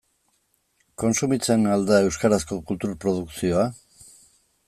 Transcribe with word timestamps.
Kontsumitzen 1.03 1.67
al 1.75 1.85
da 1.91 1.99
euskarazko 2.07 2.59
kultur 2.71 2.97
produkzioa? 3.05 3.67